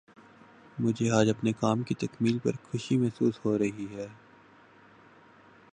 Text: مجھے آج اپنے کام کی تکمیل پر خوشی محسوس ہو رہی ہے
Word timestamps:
مجھے 0.77 1.09
آج 1.09 1.29
اپنے 1.29 1.51
کام 1.53 1.83
کی 1.83 1.95
تکمیل 1.97 2.39
پر 2.39 2.55
خوشی 2.63 2.97
محسوس 2.97 3.39
ہو 3.45 3.57
رہی 3.57 3.87
ہے 3.91 4.07